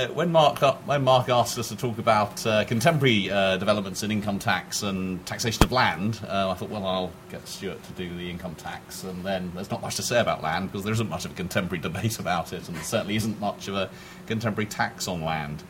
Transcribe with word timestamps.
uh, 0.00 0.08
when 0.08 0.32
Mark 0.32 0.60
when 0.86 1.04
Mark 1.04 1.28
asked 1.28 1.58
us 1.58 1.68
to 1.68 1.76
talk 1.76 1.98
about 1.98 2.46
uh, 2.46 2.64
contemporary 2.64 3.30
uh, 3.30 3.56
developments 3.56 4.02
in 4.02 4.10
income 4.10 4.38
tax 4.38 4.82
and 4.82 5.24
taxation 5.26 5.62
of 5.62 5.72
land, 5.72 6.20
uh, 6.26 6.50
I 6.50 6.54
thought, 6.54 6.70
well, 6.70 6.86
I'll 6.86 7.12
get 7.30 7.46
Stuart 7.46 7.82
to 7.84 7.92
do 7.92 8.14
the 8.16 8.30
income 8.30 8.54
tax, 8.54 9.04
and 9.04 9.24
then 9.24 9.52
there's 9.54 9.70
not 9.70 9.82
much 9.82 9.96
to 9.96 10.02
say 10.02 10.20
about 10.20 10.42
land 10.42 10.70
because 10.70 10.84
there 10.84 10.92
isn't 10.92 11.08
much 11.08 11.24
of 11.24 11.32
a 11.32 11.34
contemporary 11.34 11.80
debate 11.82 12.18
about 12.18 12.52
it, 12.52 12.66
and 12.66 12.76
there 12.76 12.84
certainly 12.84 13.16
isn't 13.16 13.38
much 13.40 13.68
of 13.68 13.74
a 13.74 13.90
contemporary 14.26 14.66
tax 14.66 15.06
on 15.08 15.22
land. 15.22 15.62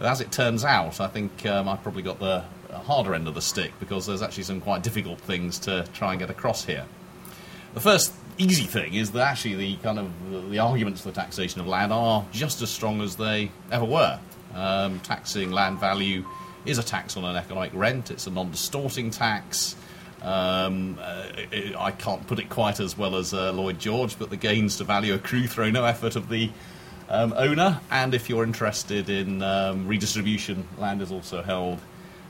As 0.00 0.20
it 0.20 0.30
turns 0.30 0.64
out, 0.64 1.00
I 1.00 1.08
think 1.08 1.44
um, 1.46 1.68
I've 1.68 1.82
probably 1.82 2.02
got 2.02 2.20
the 2.20 2.44
harder 2.72 3.14
end 3.14 3.26
of 3.26 3.34
the 3.34 3.42
stick 3.42 3.72
because 3.80 4.06
there's 4.06 4.22
actually 4.22 4.44
some 4.44 4.60
quite 4.60 4.82
difficult 4.82 5.18
things 5.20 5.58
to 5.60 5.86
try 5.92 6.12
and 6.12 6.20
get 6.20 6.30
across 6.30 6.64
here. 6.64 6.84
The 7.74 7.80
first 7.80 8.14
easy 8.38 8.64
thing 8.64 8.94
is 8.94 9.10
that 9.12 9.20
actually 9.20 9.54
the 9.54 9.76
kind 9.76 9.98
of 9.98 10.50
the 10.50 10.58
arguments 10.58 11.00
for 11.00 11.08
the 11.10 11.14
taxation 11.14 11.60
of 11.60 11.66
land 11.66 11.92
are 11.92 12.24
just 12.32 12.62
as 12.62 12.70
strong 12.70 13.00
as 13.00 13.16
they 13.16 13.50
ever 13.70 13.84
were. 13.84 14.18
Um, 14.54 15.00
taxing 15.00 15.50
land 15.50 15.78
value 15.78 16.24
is 16.64 16.78
a 16.78 16.82
tax 16.82 17.16
on 17.16 17.24
an 17.24 17.36
economic 17.36 17.72
rent. 17.74 18.10
It's 18.10 18.26
a 18.26 18.30
non-distorting 18.30 19.10
tax. 19.10 19.76
Um, 20.22 20.98
uh, 21.00 21.26
I 21.78 21.92
can't 21.92 22.26
put 22.26 22.38
it 22.38 22.48
quite 22.48 22.80
as 22.80 22.98
well 22.98 23.16
as 23.16 23.32
uh, 23.32 23.52
Lloyd 23.52 23.78
George, 23.78 24.18
but 24.18 24.30
the 24.30 24.36
gains 24.36 24.76
to 24.78 24.84
value 24.84 25.14
accrue 25.14 25.46
through 25.46 25.72
no 25.72 25.84
effort 25.84 26.16
of 26.16 26.28
the 26.28 26.50
um, 27.08 27.32
owner. 27.36 27.80
And 27.90 28.14
if 28.14 28.28
you're 28.28 28.44
interested 28.44 29.08
in 29.08 29.42
um, 29.42 29.86
redistribution, 29.86 30.66
land 30.78 31.02
is 31.02 31.12
also 31.12 31.42
held 31.42 31.78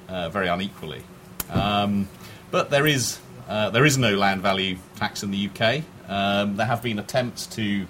uh, 0.09 0.29
very 0.29 0.49
unequally. 0.49 1.03
Um, 1.51 2.09
but 2.51 2.71
there 2.71 2.87
is 2.87 3.19
uh, 3.49 3.71
there 3.71 3.87
is 3.87 3.97
no 3.97 4.15
land 4.15 4.43
value 4.43 4.77
tax 4.97 5.23
in 5.23 5.31
the 5.31 5.49
UK. 5.49 5.83
Um, 6.09 6.57
there 6.57 6.67
have 6.67 6.83
been 6.83 6.99
attempts 6.99 7.47
to 7.49 7.87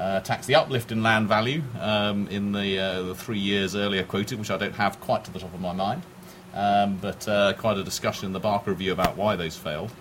uh, 0.00 0.20
tax 0.20 0.46
the 0.46 0.54
uplift 0.54 0.90
in 0.90 1.02
land 1.02 1.28
value 1.28 1.62
um, 1.78 2.26
in 2.28 2.52
the, 2.52 2.78
uh, 2.78 3.02
the, 3.02 3.14
three 3.14 3.38
years 3.38 3.76
earlier 3.76 4.02
quoted, 4.02 4.38
which 4.38 4.50
I 4.50 4.56
don't 4.56 4.74
have 4.74 4.98
quite 5.00 5.24
to 5.24 5.30
the 5.30 5.38
top 5.38 5.52
of 5.52 5.60
my 5.60 5.74
mind, 5.74 6.02
um, 6.54 6.96
but 6.96 7.28
uh, 7.28 7.52
quite 7.52 7.76
a 7.76 7.84
discussion 7.84 8.26
in 8.26 8.32
the 8.32 8.40
Barker 8.40 8.70
Review 8.70 8.92
about 8.92 9.16
why 9.16 9.36
those 9.36 9.56
failed. 9.58 9.92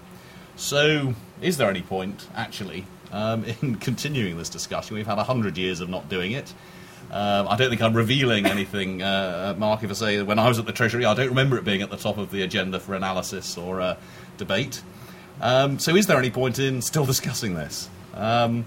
So, 0.55 1.13
is 1.41 1.57
there 1.57 1.69
any 1.69 1.81
point, 1.81 2.27
actually, 2.33 2.85
um, 3.11 3.43
in 3.61 3.75
continuing 3.75 4.37
this 4.37 4.49
discussion? 4.49 4.95
We've 4.95 5.05
had 5.05 5.17
100 5.17 5.57
years 5.57 5.81
of 5.81 5.89
not 5.89 6.07
doing 6.07 6.31
it. 6.31 6.53
Um, 7.11 7.47
I 7.47 7.57
don't 7.57 7.69
think 7.69 7.81
I'm 7.81 7.95
revealing 7.95 8.45
anything, 8.45 9.01
uh, 9.01 9.55
Mark, 9.57 9.83
if 9.83 9.89
I 9.89 9.93
say 9.93 10.17
that 10.17 10.25
when 10.25 10.37
I 10.37 10.47
was 10.47 10.59
at 10.59 10.65
the 10.65 10.71
Treasury, 10.71 11.05
I 11.05 11.13
don't 11.15 11.29
remember 11.29 11.57
it 11.57 11.65
being 11.65 11.81
at 11.81 11.89
the 11.89 11.97
top 11.97 12.17
of 12.17 12.29
the 12.29 12.43
agenda 12.43 12.79
for 12.79 12.93
analysis 12.93 13.57
or 13.57 13.81
uh, 13.81 13.97
debate. 14.37 14.81
Um, 15.41 15.79
so, 15.79 15.95
is 15.95 16.07
there 16.07 16.17
any 16.17 16.29
point 16.29 16.59
in 16.59 16.81
still 16.81 17.05
discussing 17.13 17.53
this? 17.55 17.89
Um, 18.13 18.65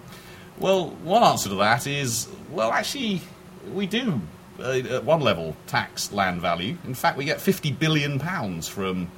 well, 0.59 0.91
one 1.03 1.23
answer 1.23 1.48
to 1.48 1.56
that 1.56 1.87
is 1.87 2.28
well, 2.51 2.70
actually, 2.70 3.23
we 3.73 3.87
do, 3.87 4.20
uh, 4.61 4.73
at 4.73 5.05
one 5.05 5.20
level, 5.20 5.56
tax 5.67 6.12
land 6.12 6.41
value. 6.41 6.77
In 6.84 6.95
fact, 6.95 7.17
we 7.17 7.25
get 7.25 7.39
£50 7.39 7.78
billion 7.78 8.19
from 8.62 9.11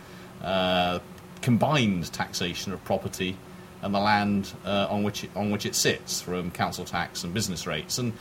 uh, 0.43 1.01
combined 1.43 2.13
taxation 2.13 2.73
of 2.73 2.83
property 2.85 3.37
and 3.83 3.95
the 3.95 4.01
land 4.01 4.53
uh, 4.65 4.87
on, 4.89 5.03
which 5.03 5.25
it, 5.25 5.31
on 5.37 5.51
which 5.51 5.67
it 5.67 5.75
sits 5.75 6.23
from 6.23 6.51
council 6.51 6.85
tax 6.85 7.25
and 7.25 7.35
business 7.35 7.67
rates. 7.67 7.99
And 7.99 8.13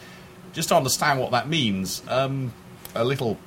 just 0.52 0.70
to 0.70 0.76
understand 0.76 1.20
what 1.20 1.32
that 1.32 1.48
means, 1.48 2.02
um, 2.08 2.52
a 2.96 3.04
little 3.06 3.38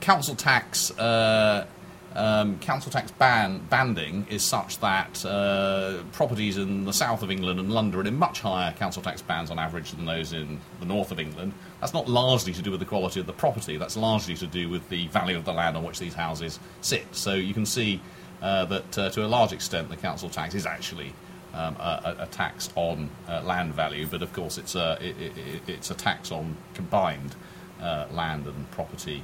council 0.00 0.34
tax. 0.34 0.90
Uh, 0.98 1.66
um, 2.14 2.58
council 2.58 2.90
tax 2.90 3.12
ban 3.12 3.60
banding 3.70 4.26
is 4.28 4.42
such 4.42 4.80
that 4.80 5.24
uh, 5.24 6.02
properties 6.12 6.58
in 6.58 6.84
the 6.84 6.92
south 6.92 7.22
of 7.22 7.30
England 7.30 7.60
and 7.60 7.70
London 7.72 8.00
are 8.00 8.08
in 8.08 8.16
much 8.16 8.40
higher 8.40 8.72
council 8.72 9.00
tax 9.00 9.22
bands 9.22 9.50
on 9.50 9.58
average 9.58 9.92
than 9.92 10.06
those 10.06 10.32
in 10.32 10.60
the 10.80 10.86
north 10.86 11.12
of 11.12 11.20
England. 11.20 11.52
That's 11.80 11.94
not 11.94 12.08
largely 12.08 12.52
to 12.52 12.62
do 12.62 12.70
with 12.70 12.80
the 12.80 12.86
quality 12.86 13.20
of 13.20 13.26
the 13.26 13.32
property. 13.32 13.76
That's 13.76 13.96
largely 13.96 14.34
to 14.36 14.46
do 14.46 14.68
with 14.68 14.88
the 14.88 15.06
value 15.08 15.36
of 15.36 15.44
the 15.44 15.52
land 15.52 15.76
on 15.76 15.84
which 15.84 16.00
these 16.00 16.14
houses 16.14 16.58
sit. 16.80 17.04
So 17.12 17.34
you 17.34 17.54
can 17.54 17.64
see 17.64 18.00
uh, 18.42 18.64
that 18.64 18.98
uh, 18.98 19.10
to 19.10 19.24
a 19.24 19.28
large 19.28 19.52
extent 19.52 19.88
the 19.88 19.96
council 19.96 20.28
tax 20.28 20.54
is 20.54 20.66
actually 20.66 21.12
um, 21.54 21.76
a, 21.76 22.16
a, 22.20 22.26
tax 22.26 22.70
on 22.74 23.10
uh, 23.28 23.42
land 23.42 23.74
value, 23.74 24.06
but 24.06 24.22
of 24.22 24.32
course 24.32 24.56
it's 24.56 24.74
a, 24.74 24.98
it, 25.00 25.16
it, 25.20 25.62
it's 25.66 25.90
a 25.90 25.94
tax 25.94 26.30
on 26.30 26.56
combined 26.74 27.34
uh, 27.80 28.06
land 28.12 28.46
and 28.46 28.70
property 28.70 29.22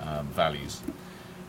um, 0.00 0.26
values. 0.28 0.82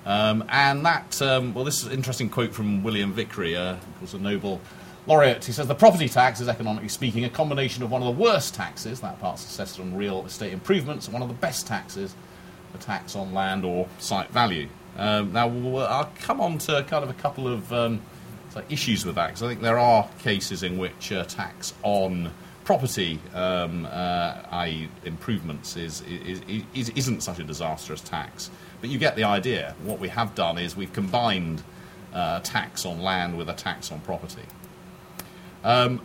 Um, 0.05 0.43
and 0.49 0.85
that, 0.85 1.19
um, 1.21 1.53
well, 1.53 1.66
this 1.66 1.79
is 1.79 1.88
an 1.88 1.93
interesting 1.93 2.29
quote 2.29 2.53
from 2.53 2.83
William 2.83 3.13
Vickrey, 3.13 3.55
uh, 3.55 3.77
course, 3.99 4.13
a 4.13 4.19
Nobel 4.19 4.61
laureate. 5.07 5.43
He 5.43 5.51
says 5.51 5.67
the 5.67 5.75
property 5.75 6.07
tax 6.07 6.39
is, 6.39 6.47
economically 6.47 6.89
speaking, 6.89 7.25
a 7.25 7.29
combination 7.29 7.83
of 7.83 7.91
one 7.91 8.03
of 8.03 8.15
the 8.15 8.21
worst 8.21 8.53
taxes, 8.53 9.01
that 9.01 9.19
part's 9.19 9.44
assessed 9.45 9.79
on 9.79 9.95
real 9.95 10.25
estate 10.25 10.53
improvements, 10.53 11.07
and 11.07 11.13
one 11.13 11.23
of 11.23 11.27
the 11.27 11.35
best 11.35 11.65
taxes, 11.67 12.15
the 12.71 12.77
tax 12.77 13.15
on 13.15 13.33
land 13.33 13.65
or 13.65 13.88
site 13.99 14.29
value. 14.29 14.67
Um, 14.97 15.33
now, 15.33 15.47
we'll, 15.47 15.85
I'll 15.85 16.11
come 16.19 16.39
on 16.39 16.57
to 16.59 16.83
kind 16.88 17.03
of 17.03 17.09
a 17.09 17.15
couple 17.15 17.47
of 17.47 17.71
um, 17.73 18.01
issues 18.69 19.05
with 19.05 19.15
that, 19.15 19.27
because 19.27 19.44
I 19.44 19.47
think 19.47 19.61
there 19.61 19.79
are 19.79 20.07
cases 20.19 20.63
in 20.63 20.77
which 20.77 21.11
uh, 21.11 21.23
tax 21.25 21.73
on 21.83 22.31
property, 22.63 23.19
um, 23.33 23.85
uh, 23.85 24.38
i.e., 24.51 24.89
improvements, 25.03 25.75
is, 25.77 26.01
is, 26.01 26.41
is, 26.73 26.89
isn't 26.89 27.21
such 27.21 27.39
a 27.39 27.44
disastrous 27.44 28.01
tax. 28.01 28.49
But 28.81 28.90
you 28.90 28.97
get 28.97 29.16
the 29.16 29.24
idea. 29.24 29.75
What 29.84 30.00
we 30.00 30.09
have 30.09 30.36
done 30.36 30.58
is 30.58 30.75
we've 30.75 30.94
combined 30.94 31.63
uh, 32.13 32.40
tax 32.41 32.86
on 32.86 33.02
land 33.02 33.38
with 33.38 33.50
a 33.50 33.53
tax 33.53 33.91
on 33.91 34.00
property. 34.02 34.44
Um, 35.63 36.02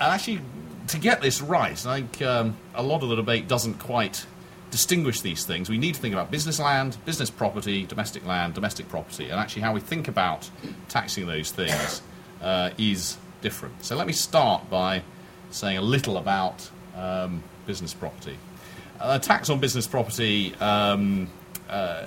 and 0.00 0.12
actually, 0.12 0.40
to 0.88 0.98
get 0.98 1.20
this 1.22 1.40
right, 1.40 1.86
I 1.86 2.00
think 2.00 2.22
um, 2.22 2.56
a 2.74 2.82
lot 2.82 3.02
of 3.02 3.08
the 3.08 3.16
debate 3.16 3.48
doesn't 3.48 3.78
quite 3.78 4.26
distinguish 4.70 5.20
these 5.20 5.44
things. 5.44 5.70
We 5.70 5.78
need 5.78 5.94
to 5.94 6.00
think 6.00 6.14
about 6.14 6.30
business 6.30 6.58
land, 6.58 6.96
business 7.04 7.30
property, 7.30 7.86
domestic 7.86 8.26
land, 8.26 8.54
domestic 8.54 8.88
property, 8.88 9.30
and 9.30 9.38
actually 9.38 9.62
how 9.62 9.72
we 9.72 9.80
think 9.80 10.08
about 10.08 10.50
taxing 10.88 11.26
those 11.26 11.52
things 11.52 12.02
uh, 12.42 12.70
is 12.76 13.16
different. 13.40 13.84
So 13.84 13.96
let 13.96 14.06
me 14.06 14.12
start 14.12 14.68
by 14.68 15.02
saying 15.50 15.78
a 15.78 15.82
little 15.82 16.16
about 16.16 16.68
um, 16.96 17.42
business 17.66 17.94
property. 17.94 18.36
A 19.00 19.18
tax 19.18 19.48
on 19.48 19.60
business 19.60 19.86
property 19.86 20.54
um, 20.56 21.28
uh, 21.68 22.06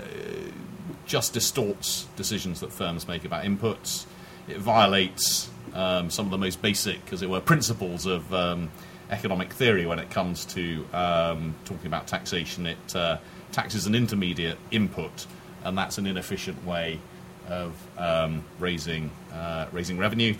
just 1.05 1.33
distorts 1.33 2.07
decisions 2.15 2.59
that 2.59 2.71
firms 2.71 3.07
make 3.07 3.25
about 3.25 3.43
inputs. 3.43 4.05
It 4.47 4.57
violates 4.57 5.49
um, 5.73 6.09
some 6.09 6.25
of 6.25 6.31
the 6.31 6.37
most 6.37 6.61
basic, 6.61 7.13
as 7.13 7.21
it 7.21 7.29
were, 7.29 7.41
principles 7.41 8.05
of 8.05 8.33
um, 8.33 8.69
economic 9.09 9.53
theory 9.53 9.85
when 9.85 9.99
it 9.99 10.09
comes 10.09 10.45
to 10.45 10.85
um, 10.93 11.55
talking 11.65 11.87
about 11.87 12.07
taxation. 12.07 12.65
It 12.65 12.95
uh, 12.95 13.17
taxes 13.51 13.85
an 13.85 13.95
intermediate 13.95 14.57
input, 14.71 15.25
and 15.63 15.77
that's 15.77 15.97
an 15.97 16.07
inefficient 16.07 16.65
way 16.65 16.99
of 17.47 17.73
um, 17.97 18.43
raising 18.59 19.11
uh, 19.33 19.67
raising 19.71 19.97
revenue. 19.97 20.35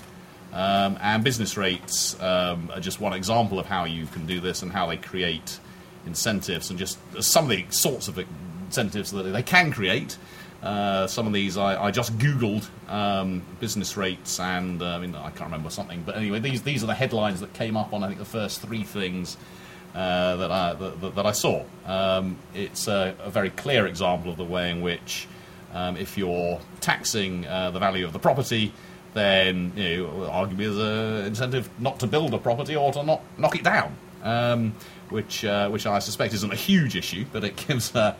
Um, 0.54 0.98
and 1.02 1.24
business 1.24 1.58
rates 1.58 2.20
um, 2.22 2.72
are 2.74 2.80
just 2.80 3.02
one 3.02 3.14
example 3.14 3.60
of 3.60 3.66
how 3.66 3.84
you 3.84 4.06
can 4.08 4.26
do 4.26 4.40
this 4.40 4.62
and 4.62 4.72
how 4.72 4.88
they 4.88 4.98
create 4.98 5.60
incentives 6.06 6.70
and 6.70 6.80
just 6.80 6.98
some 7.22 7.46
of 7.46 7.50
the 7.50 7.66
sorts 7.70 8.08
of 8.08 8.18
incentives 8.68 9.12
that 9.12 9.24
they 9.24 9.44
can 9.44 9.72
create. 9.72 10.18
Uh, 10.62 11.06
some 11.06 11.28
of 11.28 11.34
these 11.34 11.56
I, 11.56 11.86
I 11.86 11.92
just 11.92 12.18
Googled 12.18 12.68
um, 12.90 13.44
business 13.60 13.96
rates, 13.96 14.40
and 14.40 14.82
uh, 14.82 14.88
I 14.88 15.00
mean 15.00 15.16
I 15.16 15.30
can't 15.30 15.52
remember 15.52 15.70
something, 15.70 16.04
but 16.06 16.16
anyway, 16.16 16.40
these 16.40 16.64
these 16.64 16.84
are 16.84 16.88
the 16.88 16.96
headlines 16.96 17.42
that 17.42 17.54
came 17.54 17.78
up 17.78 17.94
on 17.94 18.04
I 18.04 18.08
think 18.08 18.20
the 18.20 18.26
first 18.26 18.62
three 18.62 18.84
things 18.84 19.38
uh, 19.94 20.36
that 20.38 20.52
I 20.52 20.74
that, 20.74 21.16
that 21.16 21.26
I 21.26 21.32
saw. 21.32 21.64
Um, 21.86 22.38
it's 22.54 22.88
a, 22.88 23.16
a, 23.20 23.30
very 23.30 23.50
clear 23.52 23.88
example 23.88 24.32
of 24.32 24.38
the 24.38 24.44
way 24.44 24.70
in 24.72 24.82
which, 24.82 25.28
um, 25.74 25.98
if 25.98 26.18
you're 26.18 26.60
taxing 26.82 27.46
uh, 27.46 27.72
the 27.72 27.80
value 27.80 28.06
of 28.06 28.14
the 28.14 28.20
property, 28.20 28.74
then 29.14 29.74
you 29.76 30.04
know, 30.04 30.30
arguably 30.30 30.58
there's 30.58 30.78
an 30.78 31.26
incentive 31.26 31.70
not 31.80 32.00
to 32.00 32.08
build 32.08 32.34
a 32.34 32.38
property 32.38 32.76
or 32.76 32.92
to 32.94 33.04
not 33.04 33.22
knock 33.38 33.56
it 33.56 33.64
down, 33.64 33.96
um, 34.24 34.76
which 35.10 35.46
uh, 35.46 35.70
which 35.70 35.86
I 35.86 36.00
suspect 36.00 36.34
isn't 36.34 36.52
a 36.52 36.56
huge 36.56 36.96
issue, 36.96 37.26
but 37.32 37.44
it 37.44 37.56
gives 37.68 37.96
a 37.96 38.16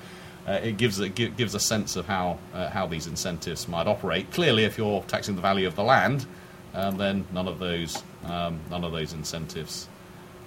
uh, 0.48 0.54
it 0.64 0.78
gives 0.78 1.00
a, 1.00 1.10
gives 1.10 1.54
a 1.56 1.60
sense 1.60 1.96
of 1.96 2.06
how 2.06 2.38
uh, 2.54 2.70
how 2.70 2.88
these 2.88 3.06
incentives 3.08 3.68
might 3.68 3.86
operate. 3.86 4.32
Clearly, 4.32 4.64
if 4.64 4.78
you're 4.78 5.02
taxing 5.04 5.36
the 5.36 5.42
value 5.42 5.68
of 5.68 5.76
the 5.76 5.84
land, 5.84 6.26
um, 6.74 6.98
then 6.98 7.26
none 7.34 7.48
of 7.48 7.60
those 7.60 8.02
um, 8.26 8.60
none 8.70 8.84
of 8.84 8.92
those 8.92 9.14
incentives 9.14 9.88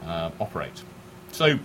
uh, 0.07 0.31
operate. 0.41 0.83
So, 1.33 1.59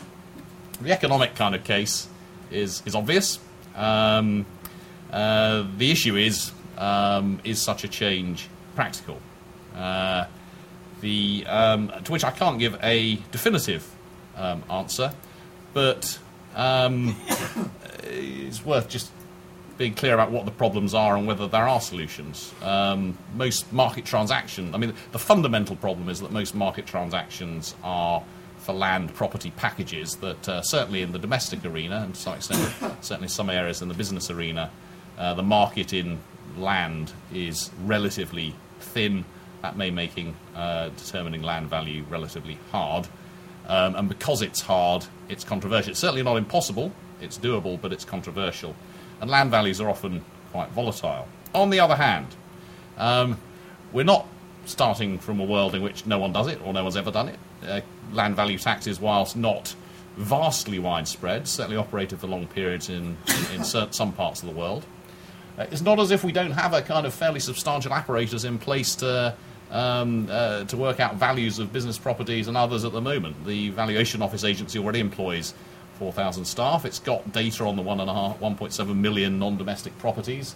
the 0.82 0.92
economic 0.92 1.36
kind 1.36 1.56
of 1.56 1.64
case 1.64 2.10
is 2.52 2.84
is 2.86 2.94
obvious. 2.94 3.40
Um, 3.76 4.46
uh, 5.12 5.66
the 5.78 5.92
issue 5.92 6.18
is 6.18 6.52
um, 6.78 7.40
is 7.46 7.62
such 7.62 7.86
a 7.86 7.88
change 7.88 8.50
practical? 8.76 9.22
Uh, 9.74 10.26
the 11.00 11.46
um, 11.48 11.92
to 12.04 12.12
which 12.12 12.26
I 12.26 12.32
can't 12.32 12.60
give 12.60 12.78
a 12.84 13.16
definitive 13.32 13.90
um, 14.36 14.64
answer, 14.70 15.14
but 15.74 16.20
um, 16.56 17.16
it's 18.04 18.66
worth 18.66 18.90
just 18.90 19.12
being 19.78 19.94
clear 19.94 20.14
about 20.14 20.32
what 20.32 20.46
the 20.46 20.52
problems 20.52 20.94
are 20.94 21.18
and 21.18 21.28
whether 21.28 21.48
there 21.48 21.68
are 21.68 21.82
solutions. 21.82 22.54
Um, 22.62 23.18
most 23.36 23.72
market 23.74 24.06
transactions, 24.06 24.74
I 24.74 24.78
mean, 24.78 24.94
the 25.12 25.20
fundamental 25.20 25.76
problem 25.76 26.10
is 26.10 26.22
that 26.22 26.32
most 26.32 26.56
market 26.56 26.86
transactions 26.86 27.76
are 27.84 28.24
for 28.60 28.74
land 28.74 29.14
property 29.14 29.52
packages 29.52 30.16
that 30.16 30.50
uh, 30.50 30.62
certainly 30.62 31.02
in 31.02 31.12
the 31.12 31.20
domestic 31.20 31.64
arena 31.66 31.98
and 31.98 32.16
to 32.16 32.22
some 32.22 32.36
extent, 32.36 32.74
certainly 33.02 33.28
some 33.28 33.50
areas 33.50 33.82
in 33.82 33.90
the 33.90 33.94
business 33.94 34.32
arena, 34.32 34.72
uh, 35.18 35.34
the 35.34 35.44
market 35.44 35.94
in 35.94 36.20
land 36.58 37.12
is 37.34 37.70
relatively 37.84 38.56
thin. 38.80 39.26
That 39.62 39.78
may 39.78 39.92
making 39.92 40.36
uh, 40.56 40.90
determining 40.90 41.42
land 41.42 41.70
value 41.70 42.06
relatively 42.10 42.58
hard. 42.72 43.08
Um, 43.68 43.96
and 43.96 44.10
because 44.10 44.42
it's 44.42 44.62
hard, 44.62 45.06
it's 45.30 45.44
controversial. 45.44 45.92
It's 45.92 46.00
certainly 46.00 46.24
not 46.24 46.38
impossible. 46.38 46.92
It's 47.22 47.38
doable, 47.38 47.82
but 47.82 47.92
it's 47.92 48.06
controversial. 48.06 48.76
And 49.22 49.30
land 49.30 49.52
values 49.52 49.82
are 49.82 49.90
often 49.90 50.24
quite 50.52 50.70
volatile. 50.70 51.28
On 51.54 51.70
the 51.70 51.80
other 51.80 51.96
hand, 51.96 52.28
um, 52.98 53.40
we're 53.92 54.04
not 54.04 54.28
starting 54.66 55.20
from 55.20 55.40
a 55.40 55.44
world 55.44 55.76
in 55.76 55.82
which 55.82 56.06
no 56.06 56.20
one 56.20 56.34
does 56.34 56.48
it 56.48 56.60
or 56.66 56.74
no 56.74 56.84
one's 56.84 56.98
ever 56.98 57.12
done 57.12 57.30
it. 57.30 57.40
Uh, 57.66 57.82
land 58.12 58.36
value 58.36 58.58
taxes, 58.58 59.00
whilst 59.00 59.36
not 59.36 59.76
vastly 60.18 60.80
widespread, 60.80 61.48
certainly 61.48 61.78
operated 61.78 62.20
for 62.20 62.28
long 62.28 62.48
periods 62.48 62.90
in, 62.90 63.18
in, 63.54 63.56
in 63.56 63.64
some 63.64 64.14
parts 64.14 64.42
of 64.44 64.50
the 64.50 64.56
world. 64.56 64.86
Uh, 65.58 65.66
it's 65.72 65.82
not 65.82 66.00
as 66.00 66.12
if 66.12 66.24
we 66.24 66.32
don't 66.32 66.52
have 66.52 66.74
a 66.74 66.82
kind 66.82 67.06
of 67.06 67.14
fairly 67.14 67.40
substantial 67.40 67.94
apparatus 67.94 68.44
in 68.44 68.58
place 68.58 68.96
to 68.96 69.34
um, 69.72 70.28
uh, 70.30 70.64
to 70.66 70.78
work 70.78 71.00
out 71.00 71.16
values 71.16 71.60
of 71.60 71.74
business 71.74 71.98
properties 71.98 72.48
and 72.48 72.56
others 72.58 72.86
at 72.86 72.92
the 72.92 73.02
moment. 73.02 73.46
The 73.46 73.70
Valuation 73.70 74.22
Office 74.22 74.44
Agency 74.44 74.80
already 74.80 75.00
employs 75.00 75.54
4,000 76.00 76.46
staff. 76.46 76.86
It's 76.86 77.00
got 77.00 77.32
data 77.32 77.64
on 77.64 77.76
the 77.76 77.84
1.7 77.84 78.96
million 78.96 79.40
non-domestic 79.40 79.98
properties. 80.00 80.56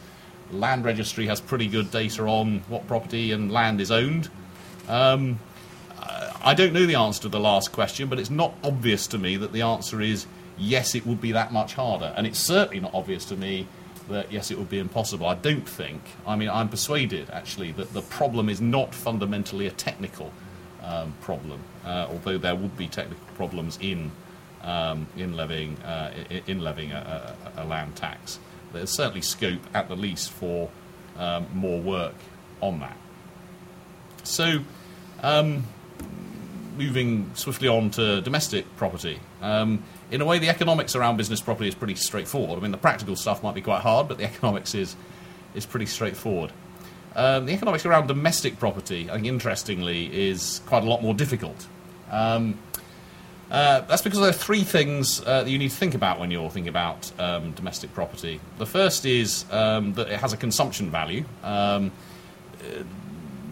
Land 0.52 0.84
Registry 0.84 1.28
has 1.28 1.40
pretty 1.40 1.68
good 1.68 1.92
data 1.92 2.24
on 2.24 2.60
what 2.68 2.88
property 2.88 3.32
and 3.32 3.52
land 3.52 3.82
is 3.82 3.92
owned. 3.92 4.30
Um, 4.88 5.40
I 6.42 6.54
don't 6.54 6.72
know 6.72 6.86
the 6.86 6.96
answer 6.96 7.24
to 7.24 7.30
the 7.30 7.40
last 7.40 7.72
question, 7.74 8.08
but 8.08 8.18
it's 8.18 8.30
not 8.30 8.54
obvious 8.64 9.08
to 9.08 9.18
me 9.18 9.36
that 9.38 9.52
the 9.52 9.62
answer 9.62 10.02
is 10.02 10.26
yes, 10.58 10.96
it 10.96 11.06
would 11.06 11.20
be 11.20 11.34
that 11.34 11.52
much 11.52 11.74
harder. 11.74 12.14
And 12.16 12.26
it's 12.26 12.40
certainly 12.40 12.80
not 12.80 12.94
obvious 12.94 13.26
to 13.26 13.36
me 13.36 13.68
that 14.10 14.32
yes, 14.32 14.52
it 14.52 14.58
would 14.58 14.70
be 14.70 14.80
impossible. 14.80 15.26
I 15.26 15.36
don't 15.36 15.68
think. 15.68 16.02
I 16.28 16.36
mean, 16.36 16.50
I'm 16.50 16.70
persuaded 16.70 17.30
actually 17.32 17.72
that 17.74 17.94
the 17.94 18.02
problem 18.02 18.50
is 18.50 18.62
not 18.62 18.94
fundamentally 18.94 19.68
a 19.68 19.72
technical 19.72 20.32
um, 20.84 21.14
problem, 21.22 21.62
uh, 21.86 22.08
although 22.10 22.38
there 22.38 22.56
would 22.56 22.78
be 22.78 22.88
technical 22.88 23.26
problems 23.36 23.78
in 23.82 24.12
um, 24.62 25.08
in 25.16 25.36
levying 25.36 25.78
uh, 25.84 26.14
in 26.48 26.62
levying 26.62 26.92
a, 26.92 27.36
a, 27.56 27.64
a, 27.64 27.66
land 27.66 27.96
tax. 27.96 28.40
There's 28.74 28.90
certainly 28.90 29.22
scope, 29.22 29.62
at 29.74 29.88
the 29.88 29.96
least, 29.96 30.32
for 30.32 30.70
um, 31.18 31.48
more 31.54 31.80
work 31.80 32.16
on 32.62 32.80
that. 32.80 32.98
So. 34.24 34.60
Um, 35.22 35.64
moving 36.78 37.30
swiftly 37.34 37.68
on 37.68 37.92
to 37.92 38.22
domestic 38.22 38.66
property. 38.78 39.20
In 40.12 40.22
a 40.22 40.26
way, 40.26 40.40
the 40.40 40.50
economics 40.50 40.96
around 40.96 41.18
business 41.18 41.42
property 41.42 41.70
is 41.70 41.76
pretty 41.76 41.96
straightforward. 41.96 42.58
I 42.58 42.62
mean, 42.62 42.72
the 42.72 42.78
practical 42.78 43.16
stuff 43.16 43.44
might 43.44 43.56
be 43.56 43.62
quite 43.62 43.82
hard, 43.82 44.08
but 44.08 44.18
the 44.18 44.24
economics 44.32 44.76
is 44.76 44.96
is 45.56 45.66
pretty 45.66 45.88
straightforward. 45.88 46.52
Um, 47.16 47.46
the 47.48 47.54
economics 47.54 47.86
around 47.86 48.08
domestic 48.08 48.60
property, 48.60 49.10
I 49.10 49.16
think, 49.16 49.26
interestingly, 49.26 50.30
is 50.30 50.62
quite 50.68 50.84
a 50.84 50.86
lot 50.86 51.02
more 51.02 51.14
difficult. 51.14 51.68
Um, 52.12 52.60
uh, 53.50 53.82
that's 53.82 54.04
because 54.04 54.20
there 54.20 54.30
are 54.30 54.34
three 54.34 54.64
things 54.64 55.22
uh, 55.22 55.44
that 55.44 55.50
you 55.50 55.58
need 55.58 55.72
to 55.72 55.76
think 55.76 55.96
about 55.96 56.20
when 56.20 56.30
you're 56.30 56.50
thinking 56.52 56.70
about 56.70 57.12
um, 57.20 57.52
domestic 57.54 57.92
property. 57.96 58.40
The 58.60 58.66
first 58.68 59.06
is 59.08 59.46
um, 59.52 59.94
that 59.94 60.08
it 60.08 60.20
has 60.20 60.34
a 60.34 60.38
consumption 60.38 60.92
value. 60.92 61.26
Um, 61.44 61.92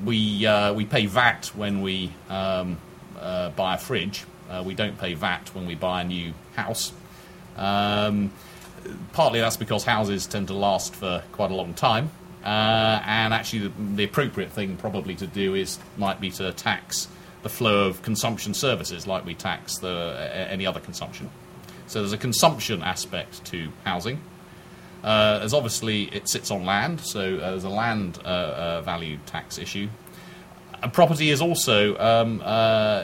we 0.06 0.46
uh, 0.46 0.74
we 0.74 0.86
pay 0.86 1.08
VAT 1.08 1.48
when 1.56 1.82
we 1.82 2.14
um, 2.30 2.78
uh, 3.20 3.50
buy 3.50 3.76
a 3.76 3.78
fridge. 3.78 4.24
Uh, 4.50 4.64
we 4.66 4.74
don't 4.74 4.98
pay 4.98 5.14
VAT 5.14 5.54
when 5.54 5.66
we 5.66 5.76
buy 5.76 6.02
a 6.02 6.04
new 6.04 6.34
house. 6.56 6.92
Um, 7.58 8.32
partly 9.14 9.40
that's 9.40 9.58
because 9.58 9.84
houses 9.84 10.26
tend 10.26 10.48
to 10.48 10.54
last 10.54 10.96
for 10.96 11.24
quite 11.32 11.52
a 11.52 11.56
long 11.56 11.74
time. 11.74 12.10
Uh, 12.44 13.02
and 13.06 13.34
actually, 13.34 13.68
the, 13.68 13.74
the, 13.96 14.04
appropriate 14.04 14.52
thing 14.52 14.78
probably 14.78 15.16
to 15.16 15.28
do 15.28 15.54
is 15.54 15.80
might 15.98 16.22
be 16.22 16.32
to 16.32 16.54
tax 16.54 17.10
the 17.44 17.50
flow 17.50 17.88
of 17.88 18.02
consumption 18.04 18.54
services 18.54 19.06
like 19.06 19.26
we 19.26 19.34
tax 19.34 19.80
the, 19.80 20.48
any 20.50 20.66
other 20.66 20.80
consumption. 20.80 21.30
So 21.88 22.00
there's 22.00 22.14
a 22.14 22.18
consumption 22.18 22.84
aspect 22.84 23.44
to 23.46 23.70
housing. 23.84 24.22
Uh, 25.04 25.40
there's 25.40 25.54
obviously 25.54 26.04
it 26.04 26.30
sits 26.30 26.52
on 26.52 26.66
land, 26.66 27.02
so 27.02 27.38
uh, 27.38 27.52
there's 27.52 27.64
a 27.64 27.70
land 27.70 28.20
uh, 28.24 28.28
uh, 28.28 28.82
value 28.82 29.18
tax 29.26 29.58
issue. 29.58 29.90
And 30.82 30.94
property 30.94 31.30
is 31.30 31.42
also 31.42 31.98
um, 31.98 32.42
uh, 32.44 33.04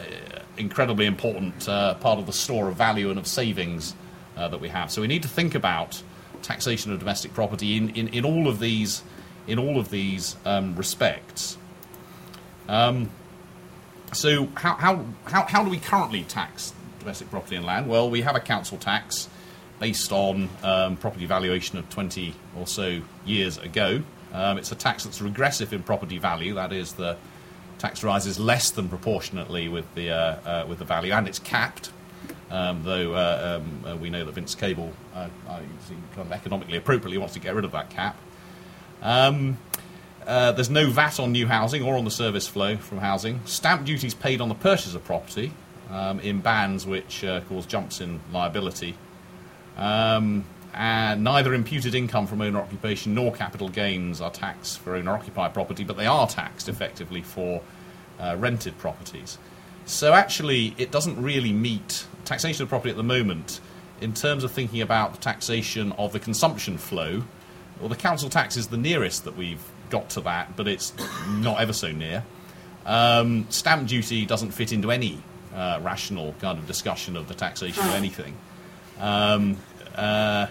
incredibly 0.58 1.06
important 1.06 1.68
uh, 1.68 1.96
part 1.96 2.20
of 2.20 2.26
the 2.26 2.34
store 2.34 2.70
of 2.70 2.76
value 2.76 3.10
and 3.10 3.20
of 3.20 3.28
savings 3.28 3.96
uh, 4.38 4.48
that 4.48 4.60
we 4.60 4.70
have. 4.70 4.92
So 4.92 5.02
we 5.02 5.08
need 5.08 5.24
to 5.24 5.28
think 5.28 5.56
about 5.56 6.02
taxation 6.42 6.92
of 6.92 7.00
domestic 7.00 7.34
property 7.34 7.78
in, 7.78 7.90
in, 7.92 8.08
in 8.10 8.26
all 8.26 8.48
of 8.48 8.60
these 8.60 9.04
in 9.48 9.60
all 9.60 9.78
of 9.78 9.90
these 9.90 10.38
um, 10.46 10.76
respects. 10.76 11.58
Um, 12.70 13.10
so 14.14 14.48
how, 14.56 14.76
how, 14.76 15.06
how, 15.26 15.44
how 15.44 15.64
do 15.64 15.70
we 15.70 15.80
currently 15.80 16.24
tax 16.24 16.74
domestic 17.00 17.30
property 17.30 17.58
and 17.58 17.66
land? 17.66 17.90
Well, 17.90 18.10
we 18.10 18.22
have 18.22 18.36
a 18.38 18.40
council 18.40 18.78
tax 18.78 19.28
based 19.80 20.14
on 20.14 20.50
um, 20.64 20.96
property 20.96 21.26
valuation 21.26 21.78
of 21.78 21.90
20 21.90 22.34
or 22.58 22.68
so 22.68 23.02
years 23.26 23.58
ago. 23.58 24.02
Um, 24.32 24.58
it's 24.58 24.72
a 24.72 24.76
tax 24.76 25.04
that's 25.04 25.22
regressive 25.22 25.74
in 25.74 25.84
property 25.84 26.20
value, 26.20 26.54
that 26.56 26.72
is, 26.72 26.94
the 26.94 27.18
tax 27.84 28.02
rises 28.02 28.40
less 28.40 28.70
than 28.70 28.88
proportionately 28.88 29.68
with 29.68 29.94
the, 29.94 30.10
uh, 30.10 30.16
uh, 30.16 30.66
with 30.66 30.80
the 30.80 30.86
value, 30.86 31.12
and 31.12 31.28
it's 31.28 31.40
capped. 31.40 31.92
Um, 32.50 32.84
though 32.84 33.14
uh, 33.14 33.60
um, 33.60 33.84
uh, 33.86 33.98
we 33.98 34.10
know 34.10 34.24
that 34.24 34.32
Vince 34.32 34.56
Cable, 34.56 34.94
uh, 35.14 35.28
kind 35.46 35.68
of 36.18 36.32
economically 36.32 36.78
appropriately, 36.78 37.18
wants 37.18 37.34
to 37.34 37.42
get 37.42 37.54
rid 37.54 37.66
of 37.66 37.74
that 37.74 37.90
cap. 37.90 38.16
Um, 39.02 39.58
there's 40.26 40.70
no 40.70 40.90
VAT 40.90 41.20
on 41.20 41.34
new 41.34 41.46
housing 41.46 41.84
or 41.84 41.98
on 41.98 42.06
the 42.06 42.12
service 42.12 42.48
flow 42.48 42.78
from 42.78 43.00
housing. 43.00 43.42
Stamp 43.44 43.86
duty 43.86 44.08
is 44.08 44.14
paid 44.14 44.40
on 44.40 44.48
the 44.48 44.56
purchase 44.56 44.96
of 44.96 45.04
property 45.04 45.52
um, 45.92 46.22
in 46.22 46.40
bands 46.40 46.88
which 46.88 47.26
cause 47.50 47.66
jumps 47.66 48.00
in 48.00 48.22
liability. 48.32 48.96
Um, 49.76 50.46
and 50.74 51.24
neither 51.24 51.54
imputed 51.54 51.94
income 51.94 52.25
from 52.25 52.42
owner 52.42 52.60
occupation 52.60 53.14
nor 53.14 53.31
capital 53.31 53.70
gains 53.70 54.22
are 54.22 54.31
taxed 54.31 54.80
for 54.80 54.96
owner 54.96 55.12
occupied 55.12 55.54
property, 55.54 55.84
but 55.84 55.98
they 55.98 56.08
are 56.08 56.28
taxed 56.28 56.68
effectively 56.68 57.22
for 57.22 57.62
uh, 58.20 58.36
rented 58.40 58.78
properties. 58.78 59.38
So 59.86 60.14
actually, 60.14 60.74
it 60.78 60.92
doesn't 60.92 61.22
really 61.22 61.52
meet 61.52 62.06
taxation 62.25 62.64
of 62.64 62.70
property 62.70 62.90
at 62.90 62.98
the 62.98 63.04
moment 63.04 63.60
in 64.02 64.14
terms 64.14 64.44
of 64.44 64.52
thinking 64.52 64.81
about 64.81 65.14
the 65.14 65.20
taxation 65.20 65.92
of 65.94 66.14
the 66.14 66.20
consumption 66.20 66.77
flow. 66.77 67.24
Well, 67.80 67.89
the 67.89 67.96
council 67.96 68.30
tax 68.30 68.58
is 68.58 68.68
the 68.68 68.77
nearest 68.77 69.25
that 69.25 69.38
we've 69.38 69.63
got 69.89 70.10
to 70.12 70.22
that, 70.22 70.56
but 70.56 70.68
it's 70.68 70.94
not 71.27 71.60
ever 71.60 71.74
so 71.74 71.92
near. 71.92 72.24
Um, 72.86 73.46
stamp 73.50 73.88
duty 73.88 74.25
doesn't 74.25 74.51
fit 74.51 74.72
into 74.72 74.92
any 74.92 75.22
uh, 75.53 75.80
rational 75.82 76.34
kind 76.39 76.58
of 76.58 76.65
discussion 76.65 77.15
of 77.15 77.27
the 77.27 77.34
taxation 77.34 77.84
of 77.84 77.94
anything. 77.94 78.36
Um, 79.00 79.58
uh, 79.96 80.48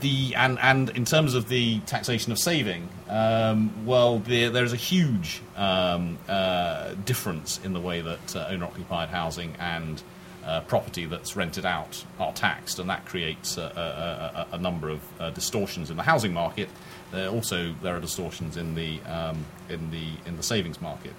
the 0.00 0.34
and 0.34 0.58
and 0.60 0.90
in 0.90 1.04
terms 1.04 1.34
of 1.34 1.48
the 1.48 1.80
taxation 1.80 2.32
of 2.32 2.38
saving, 2.38 2.88
um, 3.08 3.86
well, 3.86 4.18
there 4.20 4.64
is 4.64 4.72
a 4.72 4.76
huge 4.76 5.42
um, 5.56 6.18
uh, 6.28 6.94
difference 7.04 7.60
in 7.64 7.72
the 7.72 7.80
way 7.80 8.00
that 8.00 8.36
uh, 8.36 8.46
owner-occupied 8.48 9.08
housing 9.08 9.54
and 9.58 10.02
uh, 10.44 10.60
property 10.62 11.04
that's 11.04 11.36
rented 11.36 11.66
out 11.66 12.04
are 12.18 12.32
taxed, 12.32 12.78
and 12.78 12.88
that 12.88 13.04
creates 13.04 13.58
a, 13.58 14.46
a, 14.52 14.56
a 14.56 14.58
number 14.58 14.88
of 14.88 15.00
uh, 15.20 15.30
distortions 15.30 15.90
in 15.90 15.96
the 15.96 16.02
housing 16.02 16.32
market. 16.32 16.68
also, 17.14 17.74
there 17.82 17.94
are 17.94 18.00
distortions 18.00 18.56
in 18.56 18.74
the 18.74 19.00
um, 19.02 19.44
in 19.68 19.90
the 19.90 20.08
in 20.26 20.36
the 20.36 20.42
savings 20.42 20.80
market. 20.80 21.12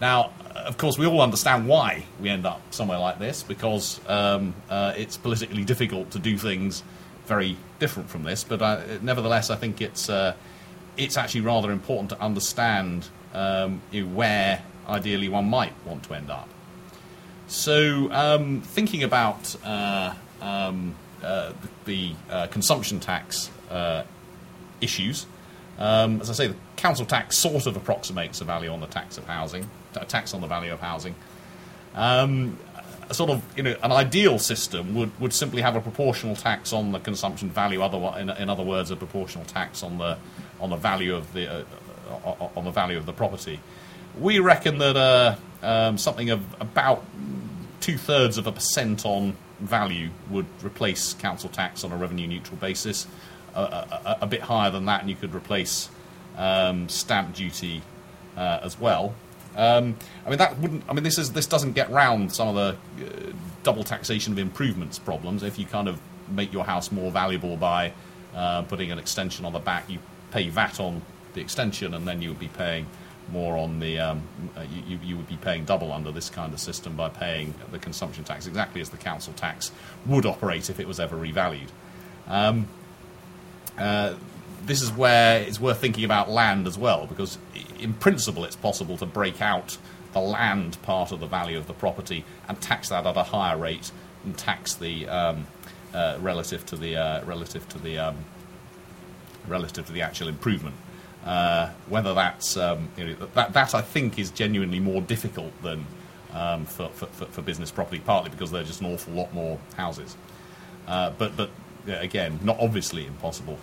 Now, 0.00 0.32
of 0.54 0.76
course, 0.78 0.98
we 0.98 1.06
all 1.06 1.20
understand 1.20 1.68
why 1.68 2.04
we 2.20 2.28
end 2.28 2.46
up 2.46 2.60
somewhere 2.70 2.98
like 2.98 3.18
this 3.18 3.42
because 3.42 4.00
um, 4.08 4.54
uh, 4.68 4.92
it's 4.96 5.16
politically 5.16 5.64
difficult 5.64 6.10
to 6.10 6.18
do 6.18 6.36
things 6.36 6.82
very 7.26 7.56
different 7.78 8.08
from 8.08 8.22
this. 8.22 8.44
But 8.44 8.62
uh, 8.62 8.80
nevertheless, 9.02 9.50
I 9.50 9.56
think 9.56 9.80
it's 9.80 10.08
uh, 10.08 10.34
it's 10.96 11.16
actually 11.16 11.42
rather 11.42 11.70
important 11.70 12.10
to 12.10 12.20
understand 12.20 13.08
um, 13.34 13.80
where 14.14 14.62
ideally 14.88 15.28
one 15.28 15.48
might 15.48 15.72
want 15.84 16.04
to 16.04 16.14
end 16.14 16.30
up. 16.30 16.48
So, 17.48 18.10
um, 18.12 18.60
thinking 18.62 19.04
about 19.04 19.54
uh, 19.64 20.14
um, 20.40 20.94
uh, 21.22 21.52
the, 21.84 21.92
the 21.92 22.32
uh, 22.32 22.46
consumption 22.48 22.98
tax 23.00 23.50
issues. 24.80 25.26
Um, 25.78 26.20
as 26.20 26.30
I 26.30 26.32
say, 26.32 26.46
the 26.48 26.56
council 26.76 27.04
tax 27.04 27.36
sort 27.36 27.66
of 27.66 27.76
approximates 27.76 28.38
the 28.38 28.44
value 28.44 28.70
on 28.70 28.80
the 28.80 28.86
tax 28.86 29.18
of 29.18 29.26
housing, 29.26 29.68
a 29.94 30.04
tax 30.04 30.32
on 30.34 30.40
the 30.40 30.46
value 30.46 30.72
of 30.72 30.80
housing. 30.80 31.14
Um, 31.94 32.58
sort 33.12 33.30
of, 33.30 33.42
you 33.56 33.62
know, 33.62 33.76
an 33.82 33.92
ideal 33.92 34.38
system 34.38 34.94
would, 34.94 35.18
would 35.20 35.32
simply 35.32 35.62
have 35.62 35.76
a 35.76 35.80
proportional 35.80 36.34
tax 36.34 36.72
on 36.72 36.92
the 36.92 36.98
consumption 36.98 37.50
value. 37.50 37.82
Other, 37.82 37.98
in, 38.18 38.30
in 38.30 38.50
other 38.50 38.62
words, 38.62 38.90
a 38.90 38.96
proportional 38.96 39.44
tax 39.44 39.82
on 39.82 39.98
the 39.98 40.18
on 40.60 40.70
the 40.70 40.76
value 40.76 41.14
of 41.14 41.32
the 41.32 41.48
uh, 41.50 42.48
on 42.56 42.64
the 42.64 42.70
value 42.70 42.96
of 42.96 43.06
the 43.06 43.12
property. 43.12 43.60
We 44.18 44.38
reckon 44.38 44.78
that 44.78 44.96
uh, 44.96 45.36
um, 45.62 45.98
something 45.98 46.30
of 46.30 46.42
about 46.60 47.04
two 47.80 47.98
thirds 47.98 48.38
of 48.38 48.46
a 48.46 48.52
percent 48.52 49.04
on 49.04 49.36
value 49.60 50.10
would 50.30 50.46
replace 50.64 51.14
council 51.14 51.48
tax 51.50 51.84
on 51.84 51.92
a 51.92 51.96
revenue 51.96 52.26
neutral 52.26 52.56
basis. 52.56 53.06
A, 53.56 53.60
a, 54.04 54.18
a 54.22 54.26
bit 54.26 54.42
higher 54.42 54.70
than 54.70 54.84
that, 54.84 55.00
and 55.00 55.10
you 55.10 55.16
could 55.16 55.34
replace 55.34 55.88
um, 56.36 56.88
stamp 56.88 57.34
duty 57.34 57.82
uh, 58.36 58.60
as 58.62 58.78
well. 58.78 59.14
Um, 59.56 59.96
I 60.24 60.28
mean, 60.28 60.38
that 60.38 60.58
wouldn't. 60.58 60.84
I 60.88 60.92
mean, 60.92 61.02
this 61.02 61.18
is 61.18 61.32
this 61.32 61.46
doesn't 61.46 61.72
get 61.72 61.90
round 61.90 62.32
some 62.32 62.48
of 62.48 62.54
the 62.54 63.06
uh, 63.06 63.32
double 63.62 63.84
taxation 63.84 64.32
of 64.32 64.38
improvements 64.38 64.98
problems. 64.98 65.42
If 65.42 65.58
you 65.58 65.64
kind 65.64 65.88
of 65.88 65.98
make 66.28 66.52
your 66.52 66.64
house 66.64 66.92
more 66.92 67.10
valuable 67.10 67.56
by 67.56 67.92
uh, 68.34 68.62
putting 68.62 68.92
an 68.92 68.98
extension 68.98 69.44
on 69.46 69.52
the 69.52 69.58
back, 69.58 69.88
you 69.88 69.98
pay 70.30 70.48
VAT 70.50 70.78
on 70.78 71.00
the 71.32 71.40
extension, 71.40 71.94
and 71.94 72.06
then 72.06 72.20
you 72.20 72.28
would 72.28 72.38
be 72.38 72.48
paying 72.48 72.86
more 73.32 73.56
on 73.56 73.80
the. 73.80 73.98
Um, 73.98 74.22
uh, 74.56 74.66
you, 74.86 74.98
you 75.02 75.16
would 75.16 75.28
be 75.28 75.38
paying 75.38 75.64
double 75.64 75.90
under 75.90 76.12
this 76.12 76.28
kind 76.28 76.52
of 76.52 76.60
system 76.60 76.94
by 76.94 77.08
paying 77.08 77.54
the 77.72 77.78
consumption 77.78 78.24
tax, 78.24 78.46
exactly 78.46 78.82
as 78.82 78.90
the 78.90 78.98
council 78.98 79.32
tax 79.32 79.72
would 80.04 80.26
operate 80.26 80.68
if 80.68 80.78
it 80.78 80.86
was 80.86 81.00
ever 81.00 81.16
revalued. 81.16 81.68
Um, 82.28 82.68
uh, 83.78 84.14
this 84.64 84.82
is 84.82 84.90
where 84.92 85.40
it's 85.40 85.60
worth 85.60 85.80
thinking 85.80 86.04
about 86.04 86.28
land 86.28 86.66
as 86.66 86.76
well, 86.76 87.06
because 87.06 87.38
in 87.78 87.92
principle 87.94 88.44
it's 88.44 88.56
possible 88.56 88.96
to 88.96 89.06
break 89.06 89.40
out 89.40 89.78
the 90.12 90.20
land 90.20 90.80
part 90.82 91.12
of 91.12 91.20
the 91.20 91.26
value 91.26 91.58
of 91.58 91.66
the 91.66 91.74
property 91.74 92.24
and 92.48 92.60
tax 92.60 92.88
that 92.88 93.06
at 93.06 93.16
a 93.16 93.22
higher 93.22 93.56
rate 93.56 93.90
and 94.24 94.36
tax 94.36 94.74
the 94.74 95.06
um, 95.08 95.46
uh, 95.94 96.16
relative 96.20 96.64
to 96.66 96.76
the 96.76 96.96
uh, 96.96 97.24
relative 97.24 97.68
to 97.68 97.78
the 97.78 97.98
um, 97.98 98.16
relative 99.46 99.86
to 99.86 99.92
the 99.92 100.02
actual 100.02 100.28
improvement. 100.28 100.74
Uh, 101.24 101.70
whether 101.88 102.14
that's 102.14 102.56
um, 102.56 102.88
you 102.96 103.04
know, 103.04 103.14
that, 103.34 103.52
that 103.52 103.74
I 103.74 103.80
think 103.80 104.18
is 104.18 104.30
genuinely 104.30 104.78
more 104.78 105.00
difficult 105.00 105.50
than 105.62 105.84
um, 106.32 106.64
for, 106.66 106.88
for, 106.90 107.06
for, 107.06 107.42
business 107.42 107.70
property, 107.70 107.98
partly 107.98 108.30
because 108.30 108.52
there 108.52 108.60
are 108.60 108.64
just 108.64 108.80
an 108.80 108.92
awful 108.92 109.12
lot 109.12 109.34
more 109.34 109.58
houses. 109.76 110.16
Uh, 110.86 111.10
but 111.18 111.36
but 111.36 111.50
again, 111.88 112.38
not 112.42 112.58
obviously 112.60 113.06
impossible 113.06 113.58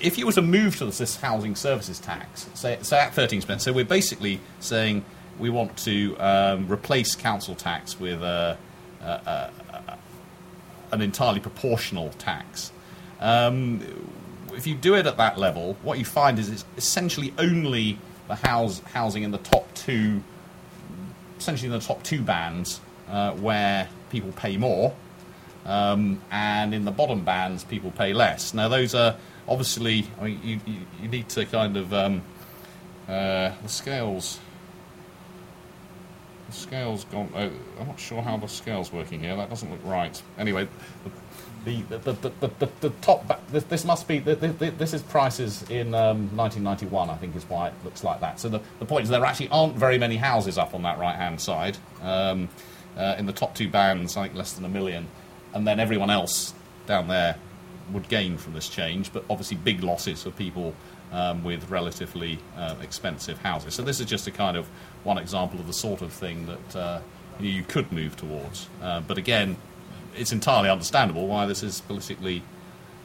if 0.00 0.18
you 0.18 0.26
were 0.26 0.32
to 0.32 0.42
move 0.42 0.76
to 0.76 0.86
this 0.86 1.16
housing 1.16 1.54
services 1.54 1.98
tax, 1.98 2.48
say, 2.54 2.78
say 2.82 3.00
at 3.00 3.12
13%, 3.12 3.60
so 3.60 3.72
we're 3.72 3.84
basically 3.84 4.40
saying 4.60 5.04
we 5.38 5.50
want 5.50 5.76
to 5.78 6.16
um, 6.18 6.70
replace 6.70 7.14
council 7.14 7.54
tax 7.54 7.98
with 7.98 8.22
a, 8.22 8.56
a, 9.00 9.04
a, 9.04 9.98
an 10.92 11.00
entirely 11.00 11.40
proportional 11.40 12.10
tax. 12.18 12.72
Um, 13.20 13.80
if 14.54 14.66
you 14.66 14.74
do 14.74 14.94
it 14.94 15.06
at 15.06 15.16
that 15.16 15.38
level, 15.38 15.76
what 15.82 15.98
you 15.98 16.04
find 16.04 16.38
is 16.38 16.48
it's 16.48 16.64
essentially 16.76 17.32
only 17.38 17.98
the 18.28 18.36
house, 18.36 18.80
housing 18.80 19.22
in 19.22 19.30
the 19.30 19.38
top 19.38 19.72
two, 19.74 20.22
essentially 21.38 21.72
in 21.72 21.78
the 21.78 21.84
top 21.84 22.02
two 22.02 22.22
bands, 22.22 22.80
uh, 23.08 23.32
where 23.32 23.88
people 24.10 24.32
pay 24.32 24.56
more, 24.56 24.94
um, 25.64 26.20
and 26.30 26.74
in 26.74 26.84
the 26.84 26.90
bottom 26.90 27.24
bands 27.24 27.64
people 27.64 27.90
pay 27.90 28.12
less. 28.12 28.54
Now 28.54 28.68
those 28.68 28.94
are 28.94 29.16
obviously, 29.48 30.06
I 30.20 30.24
mean, 30.24 30.40
you, 30.44 30.60
you, 30.66 30.80
you 31.02 31.08
need 31.08 31.28
to 31.30 31.46
kind 31.46 31.76
of 31.76 31.92
um, 31.92 32.22
uh, 33.08 33.52
the 33.62 33.68
scales. 33.68 34.38
The 36.48 36.52
scales 36.52 37.04
gone. 37.04 37.30
Uh, 37.34 37.50
I'm 37.80 37.88
not 37.88 38.00
sure 38.00 38.22
how 38.22 38.36
the 38.36 38.46
scales 38.46 38.92
working 38.92 39.20
here. 39.20 39.36
That 39.36 39.50
doesn't 39.50 39.70
look 39.70 39.84
right. 39.84 40.20
Anyway, 40.38 40.68
the 41.64 41.82
the 41.82 41.98
the, 41.98 42.12
the, 42.12 42.50
the, 42.58 42.68
the 42.80 42.90
top. 43.02 43.40
This, 43.50 43.64
this 43.64 43.84
must 43.84 44.08
be. 44.08 44.18
This 44.18 44.94
is 44.94 45.02
prices 45.02 45.62
in 45.70 45.94
um, 45.94 46.34
1991. 46.36 47.10
I 47.10 47.16
think 47.16 47.36
is 47.36 47.44
why 47.48 47.68
it 47.68 47.74
looks 47.84 48.02
like 48.02 48.20
that. 48.20 48.40
So 48.40 48.48
the, 48.48 48.60
the 48.78 48.86
point 48.86 49.04
is 49.04 49.08
there 49.10 49.24
actually 49.24 49.48
aren't 49.50 49.76
very 49.76 49.98
many 49.98 50.16
houses 50.16 50.56
up 50.56 50.74
on 50.74 50.82
that 50.82 50.98
right 50.98 51.16
hand 51.16 51.40
side. 51.40 51.76
Um, 52.02 52.48
uh, 52.96 53.14
in 53.18 53.26
the 53.26 53.32
top 53.32 53.54
two 53.54 53.68
bands, 53.68 54.16
I 54.16 54.24
think 54.24 54.34
less 54.34 54.54
than 54.54 54.64
a 54.64 54.68
million, 54.68 55.06
and 55.54 55.66
then 55.66 55.80
everyone 55.80 56.10
else 56.10 56.54
down 56.86 57.08
there 57.08 57.36
would 57.92 58.08
gain 58.08 58.36
from 58.36 58.52
this 58.52 58.68
change, 58.68 59.12
but 59.12 59.24
obviously 59.30 59.56
big 59.56 59.82
losses 59.82 60.22
for 60.22 60.30
people 60.30 60.74
um, 61.12 61.42
with 61.42 61.70
relatively 61.70 62.38
uh, 62.56 62.74
expensive 62.82 63.38
houses. 63.38 63.74
So 63.74 63.82
this 63.82 64.00
is 64.00 64.06
just 64.06 64.26
a 64.26 64.30
kind 64.30 64.56
of 64.56 64.66
one 65.04 65.18
example 65.18 65.58
of 65.58 65.66
the 65.66 65.72
sort 65.72 66.02
of 66.02 66.12
thing 66.12 66.46
that 66.46 66.76
uh, 66.76 67.00
you 67.40 67.62
could 67.62 67.90
move 67.92 68.16
towards. 68.16 68.68
Uh, 68.82 69.00
but 69.00 69.16
again, 69.16 69.56
it's 70.16 70.32
entirely 70.32 70.68
understandable 70.68 71.26
why 71.26 71.46
this 71.46 71.62
is 71.62 71.80
politically 71.82 72.42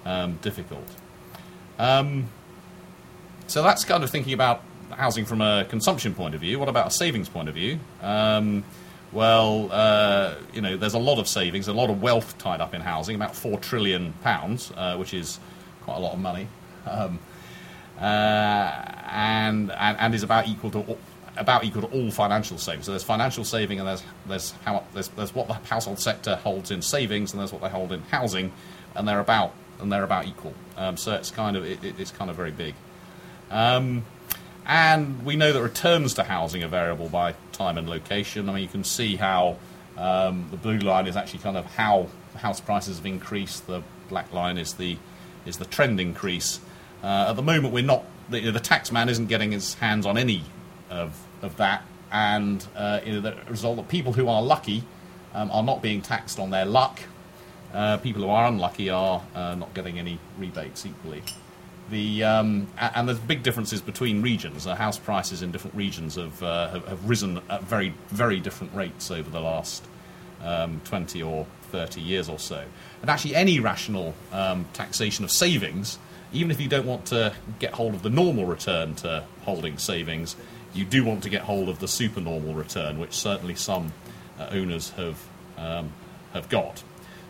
um, 0.06 0.38
difficult. 0.42 0.88
Um, 1.80 2.30
so 3.48 3.64
that's 3.64 3.86
kind 3.86 4.04
of 4.04 4.10
thinking 4.10 4.34
about 4.34 4.62
housing 4.90 5.26
from 5.26 5.42
a 5.42 5.66
consumption 5.70 6.14
point 6.14 6.36
of 6.36 6.42
view. 6.42 6.60
What 6.60 6.70
about 6.70 6.88
a 6.88 6.92
savings 6.92 7.30
point 7.30 7.50
of 7.50 7.56
view? 7.56 7.80
Well, 9.14 9.70
uh, 9.72 10.36
you 10.54 10.62
know, 10.62 10.76
there's 10.76 10.96
a 10.96 11.00
lot 11.00 11.20
of 11.20 11.28
savings, 11.28 11.68
a 11.68 11.74
lot 11.74 11.92
of 11.92 12.02
wealth 12.02 12.38
tied 12.40 12.62
up 12.62 12.74
in 12.74 12.82
housing, 12.82 13.16
about 13.16 13.36
four 13.36 13.60
trillion 13.60 14.14
pounds, 14.24 14.72
uh, 14.76 14.96
which 14.98 15.14
is 15.14 15.40
quite 15.84 15.98
a 15.98 16.00
lot 16.00 16.14
of 16.14 16.20
money, 16.20 16.48
um, 16.88 17.20
uh, 18.00 18.02
and, 18.02 19.72
and, 19.72 19.98
and 20.00 20.16
is 20.16 20.24
about 20.24 20.48
equal 20.48 20.72
to 20.72 20.98
about 21.36 21.64
equal 21.64 21.82
to 21.82 21.88
all 21.88 22.12
financial 22.12 22.58
savings. 22.58 22.86
So 22.86 22.92
there's 22.92 23.04
financial 23.04 23.44
saving, 23.44 23.80
and 23.80 23.88
there's 23.88 24.04
there's 24.26 24.52
how 24.66 24.84
there's, 24.94 25.10
there's 25.10 25.36
what 25.36 25.48
the 25.48 25.54
household 25.54 26.00
sector 26.00 26.36
holds 26.38 26.72
in 26.72 26.82
savings, 26.82 27.34
and 27.34 27.40
there's 27.40 27.54
what 27.54 27.62
they 27.62 27.70
hold 27.70 27.92
in 27.92 28.02
housing, 28.04 28.52
and 28.96 29.08
they're 29.08 29.20
about 29.20 29.54
and 29.80 29.92
they're 29.92 30.04
about 30.04 30.26
equal. 30.26 30.54
Um, 30.78 30.98
so 30.98 31.14
it's 31.14 31.30
kind 31.30 31.56
of 31.56 31.66
it, 31.66 31.84
it's 31.84 32.12
kind 32.12 32.32
of 32.32 32.36
very 32.36 32.52
big. 32.52 32.74
Um, 33.52 34.06
and 34.66 35.26
we 35.26 35.36
know 35.36 35.52
that 35.52 35.62
returns 35.62 36.14
to 36.16 36.24
housing 36.24 36.64
are 36.64 36.68
variable 36.68 37.10
by 37.10 37.36
time 37.52 37.78
and 37.78 37.90
location. 37.90 38.50
I 38.50 38.54
mean, 38.54 38.64
you 38.64 38.70
can 38.70 38.84
see 38.84 39.16
how 39.16 39.58
um, 39.98 40.48
the 40.52 40.58
blue 40.58 40.80
line 40.80 41.08
is 41.08 41.16
actually 41.16 41.40
kind 41.40 41.58
of 41.58 41.66
how 41.66 42.08
house 42.38 42.60
prices 42.60 42.98
have 42.98 43.06
increased. 43.06 43.68
The 43.68 43.84
black 44.10 44.32
line 44.34 44.58
is 44.58 44.74
the 44.74 44.98
is 45.46 45.58
the 45.58 45.66
trend 45.66 46.00
increase. 46.00 46.60
Uh, 47.04 47.28
at 47.30 47.36
the 47.36 47.42
moment, 47.42 47.74
we're 47.74 47.84
not. 47.84 48.06
The, 48.30 48.40
you 48.40 48.46
know, 48.46 48.52
the 48.52 48.60
tax 48.60 48.92
man 48.92 49.10
isn't 49.10 49.28
getting 49.28 49.52
his 49.52 49.74
hands 49.76 50.06
on 50.06 50.18
any 50.18 50.44
of 50.90 51.20
of 51.42 51.58
that, 51.58 51.84
and 52.12 52.66
uh, 52.76 53.02
you 53.06 53.14
know, 53.14 53.22
the 53.22 53.36
result 53.50 53.78
that 53.78 53.90
people 53.90 54.14
who 54.14 54.30
are 54.30 54.42
lucky 54.42 54.84
um, 55.34 55.52
are 55.52 55.64
not 55.64 55.82
being 55.82 56.02
taxed 56.02 56.40
on 56.40 56.50
their 56.52 56.66
luck. 56.66 57.02
Uh, 57.74 57.98
people 57.98 58.22
who 58.22 58.30
are 58.30 58.46
unlucky 58.46 58.90
are 58.90 59.24
uh, 59.36 59.56
not 59.56 59.74
getting 59.74 59.98
any 60.00 60.20
rebates 60.38 60.86
equally. 60.86 61.24
The, 61.90 62.24
um, 62.24 62.68
and 62.78 63.08
there's 63.08 63.20
big 63.20 63.44
differences 63.44 63.82
between 63.82 64.22
regions. 64.22 64.64
The 64.64 64.76
house 64.76 64.98
prices 64.98 65.42
in 65.42 65.52
different 65.52 65.76
regions 65.76 66.16
have, 66.16 66.42
uh, 66.42 66.70
have, 66.70 66.88
have, 66.88 67.10
risen 67.10 67.42
at 67.50 67.64
very, 67.64 67.94
very 68.08 68.40
different 68.40 68.74
rates 68.74 69.12
over 69.12 69.30
the 69.30 69.42
last 69.42 69.86
um, 70.44 70.82
20 70.86 71.22
or 71.22 71.46
30 71.72 72.02
years 72.02 72.30
or 72.30 72.40
so. 72.40 72.64
And 73.02 73.10
actually, 73.10 73.36
any 73.36 73.60
rational 73.60 74.14
um, 74.32 74.66
taxation 74.74 75.26
of 75.26 75.32
savings, 75.32 76.00
even 76.32 76.52
if 76.52 76.62
you 76.62 76.70
don't 76.70 76.86
want 76.86 77.06
to 77.08 77.34
get 77.60 77.74
hold 77.74 77.94
of 77.94 78.02
the 78.02 78.10
normal 78.10 78.46
return 78.46 78.96
to 78.96 79.24
holding 79.42 79.78
savings, 79.78 80.36
you 80.74 80.86
do 80.86 81.04
want 81.04 81.24
to 81.24 81.30
get 81.30 81.42
hold 81.42 81.70
of 81.70 81.80
the 81.80 81.88
supernormal 81.88 82.54
return, 82.54 82.98
which 83.00 83.14
certainly 83.14 83.56
some 83.56 83.92
uh, 84.40 84.48
owners 84.52 84.90
have, 84.92 85.20
um, 85.58 85.92
have 86.34 86.50
got. 86.50 86.82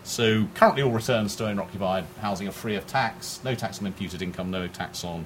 So 0.03 0.47
currently 0.53 0.83
all 0.83 0.91
returns 0.91 1.35
to 1.37 1.47
owner-occupied 1.47 2.05
housing 2.19 2.47
are 2.47 2.51
free 2.51 2.75
of 2.75 2.85
tax, 2.85 3.39
no 3.43 3.55
tax 3.55 3.79
on 3.79 3.87
imputed 3.87 4.21
income, 4.21 4.51
no 4.51 4.67
tax 4.67 5.03
on 5.03 5.25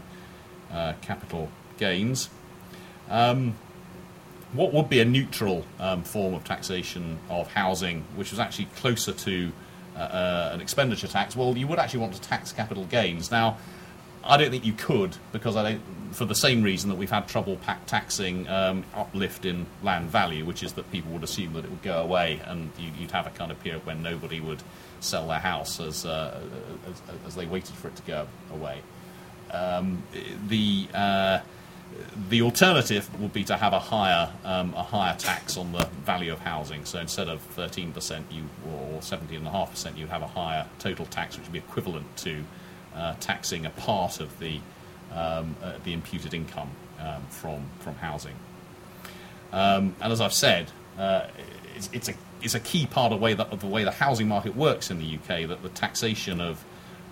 uh, 0.72 0.94
capital 1.02 1.50
gains. 1.78 2.30
Um, 3.10 3.56
what 4.54 4.74
would 4.74 4.88
be 4.88 5.00
a 5.00 5.06
neutral 5.06 5.66
um, 5.80 6.04
form 6.04 6.34
of 6.34 6.44
taxation 6.44 7.18
of 7.30 7.52
housing, 7.52 8.04
which 8.16 8.32
was 8.32 8.40
actually 8.40 8.66
closer 8.78 9.12
to 9.12 9.52
uh, 9.96 10.00
uh, 10.00 10.52
an 10.54 10.62
expenditure 10.62 11.08
tax? 11.08 11.36
Well, 11.36 11.58
you 11.58 11.68
would 11.68 11.80
actually 11.80 12.02
want 12.02 12.14
to 12.14 12.22
tax 12.22 12.52
capital 12.52 12.86
gains. 12.86 13.32
Now, 13.32 13.58
I 14.24 14.38
don't 14.38 14.52
think 14.52 14.66
you 14.66 14.74
could 14.74 15.18
because 15.32 15.56
I 15.56 15.64
don't, 15.64 15.82
for 16.12 16.26
the 16.26 16.36
same 16.36 16.62
reason 16.64 16.90
that 16.90 16.96
we've 16.96 17.10
had 17.10 17.28
trouble 17.28 17.60
taxing 17.86 18.48
um, 18.48 18.84
uplift 18.94 19.46
in 19.46 19.66
land 19.84 20.10
value, 20.10 20.46
which 20.46 20.64
is 20.64 20.74
that 20.74 20.92
people 20.92 21.12
would 21.12 21.24
assume 21.24 21.54
that 21.54 21.66
it 21.66 21.70
would 21.70 21.82
go 21.82 22.02
away, 22.02 22.42
and 22.46 22.72
you, 22.78 22.92
would 23.00 23.12
have 23.12 23.28
a 23.28 23.32
kind 23.32 23.52
of 23.52 23.60
period 23.62 23.86
when 23.86 24.02
nobody 24.02 24.40
would 24.40 24.62
sell 25.00 25.28
their 25.28 25.40
house 25.40 25.80
as, 25.80 26.06
uh, 26.06 26.40
as, 26.90 27.02
as, 27.28 27.36
they 27.36 27.46
waited 27.46 27.76
for 27.76 27.88
it 27.88 27.96
to 27.96 28.02
go 28.04 28.28
away. 28.52 28.82
Um, 29.52 30.04
the 30.48 30.88
uh, 30.94 31.40
the 32.30 32.42
alternative 32.42 33.10
would 33.22 33.34
be 33.34 33.44
to 33.46 33.56
have 33.56 33.74
a 33.74 33.80
higher 33.80 34.32
um, 34.44 34.74
a 34.74 34.84
higher 34.84 35.16
tax 35.16 35.58
on 35.58 35.72
the 35.72 35.86
value 36.04 36.34
of 36.34 36.40
housing. 36.40 36.84
So 36.86 37.00
instead 37.00 37.30
of 37.30 37.42
13% 37.56 38.24
you 38.32 38.44
or 38.66 39.00
17.5%, 39.00 39.98
you'd 39.98 40.10
have 40.10 40.22
a 40.22 40.28
higher 40.28 40.66
total 40.80 41.06
tax, 41.06 41.38
which 41.38 41.46
would 41.46 41.54
be 41.54 41.60
equivalent 41.60 42.18
to 42.18 42.44
uh, 42.96 43.16
taxing 43.20 43.66
a 43.66 43.70
part 43.70 44.20
of 44.20 44.40
the, 44.40 44.60
um, 45.14 45.56
uh, 45.64 45.74
the 45.84 45.94
imputed 45.94 46.34
income 46.34 46.70
um, 47.00 47.22
from, 47.30 47.64
from 47.80 47.96
housing. 47.96 48.36
Um, 49.52 49.96
and 50.02 50.12
as 50.12 50.22
I've 50.22 50.34
said, 50.34 50.70
uh, 50.98 51.28
it's, 51.76 51.90
it's, 51.94 52.10
a, 52.10 52.14
it's 52.42 52.56
a 52.56 52.60
key 52.60 52.86
part 52.86 53.14
of, 53.14 53.20
way 53.20 53.34
that, 53.34 53.52
of 53.52 53.62
the 53.62 53.68
way 53.68 53.84
the 53.84 53.92
housing 53.92 54.28
market 54.28 54.56
works 54.56 54.92
in 54.92 55.00
the 55.00 55.16
UK 55.16 55.48
that 55.48 55.64
the 55.64 55.70
taxation 55.70 56.42
of 56.42 56.64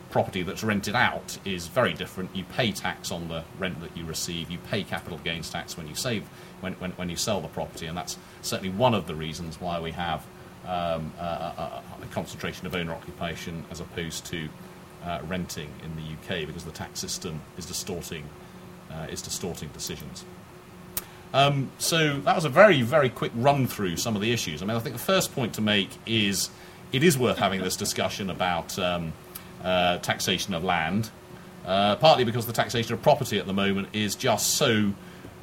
property 0.09 0.43
that's 0.43 0.63
rented 0.63 0.95
out 0.95 1.37
is 1.45 1.67
very 1.67 1.93
different. 1.93 2.33
You 2.35 2.45
pay 2.45 2.71
tax 2.71 3.11
on 3.11 3.27
the 3.27 3.43
rent 3.59 3.81
that 3.81 3.95
you 3.97 4.05
receive. 4.05 4.49
You 4.49 4.57
pay 4.57 4.83
capital 4.83 5.19
gains 5.19 5.49
tax 5.49 5.75
when 5.75 5.87
you 5.87 5.95
save 5.95 6.23
when, 6.61 6.73
when, 6.73 6.91
when 6.91 7.09
you 7.09 7.15
sell 7.17 7.41
the 7.41 7.49
property, 7.49 7.87
and 7.87 7.97
that's 7.97 8.17
certainly 8.41 8.71
one 8.71 8.93
of 8.93 9.07
the 9.07 9.15
reasons 9.15 9.59
why 9.59 9.79
we 9.79 9.91
have 9.91 10.25
um, 10.67 11.11
a, 11.19 11.81
concentration 12.11 12.65
of 12.65 12.75
owner 12.75 12.93
occupation 12.93 13.65
as 13.71 13.79
opposed 13.81 14.25
to 14.27 14.47
uh, 15.05 15.19
renting 15.27 15.69
in 15.83 15.95
the 15.95 16.01
UK 16.01 16.47
because 16.47 16.63
the 16.63 16.71
tax 16.71 17.00
system 17.00 17.41
is 17.57 17.65
distorting, 17.65 18.24
uh, 18.91 19.07
is 19.09 19.21
distorting 19.21 19.69
decisions. 19.74 20.25
Um, 21.33 21.69
so 21.79 22.19
that 22.21 22.35
was 22.35 22.45
a 22.45 22.50
very, 22.50 22.81
very 22.81 23.09
quick 23.09 23.31
run 23.35 23.67
through 23.67 23.97
some 23.97 24.15
of 24.15 24.21
the 24.21 24.31
issues. 24.31 24.62
I 24.62 24.65
mean, 24.65 24.77
I 24.77 24.79
think 24.79 24.95
the 24.95 25.01
first 25.01 25.35
point 25.35 25.53
to 25.55 25.62
make 25.62 25.89
is 26.05 26.50
it 26.91 27.03
is 27.03 27.17
worth 27.17 27.38
having 27.38 27.62
this 27.62 27.75
discussion 27.75 28.29
about 28.29 28.79
um, 28.79 29.12
uh, 29.63 29.97
taxation 29.97 30.53
of 30.53 30.63
land, 30.63 31.09
uh, 31.65 31.97
partly 31.97 32.24
because 32.24 32.45
the 32.45 32.53
taxation 32.53 32.93
of 32.93 33.01
property 33.01 33.38
at 33.38 33.47
the 33.47 33.53
moment 33.53 33.89
is 33.91 34.15
just 34.15 34.51
so 34.51 34.93